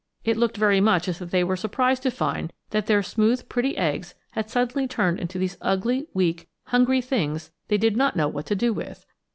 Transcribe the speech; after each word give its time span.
It 0.23 0.35
looked 0.35 0.57
very 0.57 0.81
much 0.81 1.07
as 1.07 1.21
if 1.21 1.29
they 1.29 1.43
were 1.43 1.55
surprised 1.55 2.01
to 2.01 2.09
find 2.09 2.51
that 2.71 2.87
their 2.87 3.03
smooth 3.03 3.47
pretty 3.47 3.77
eggs 3.77 4.15
had 4.31 4.49
suddenly 4.49 4.87
turned 4.87 5.19
into 5.19 5.37
these 5.37 5.59
ugly, 5.61 6.07
weak, 6.11 6.49
hungry 6.63 7.01
things 7.01 7.51
they 7.67 7.77
did 7.77 7.95
not 7.95 8.15
know 8.15 8.27
what 8.27 8.47
to 8.47 8.55
do 8.55 8.73
with. 8.73 9.05